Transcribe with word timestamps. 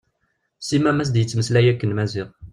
Sima 0.67 0.91
mi 0.95 1.01
as-d-yettmeslay 1.03 1.65
akken 1.71 1.93
Maziɣ. 1.95 2.29